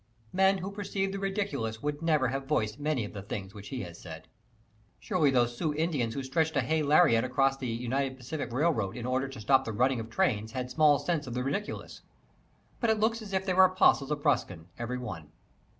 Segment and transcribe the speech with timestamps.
[0.33, 3.83] Men who perceive the ridiculous would never have voiced many of the things which he
[3.83, 4.27] has said.
[4.99, 9.05] Surely those Sioux Indians who stretched a hay lariat across the Union Pacific Railroad in
[9.05, 12.01] order to stop the running of trains had small sense of the ridiculous.
[12.79, 15.29] But it looks as if they were apostles of Ruskin, every one.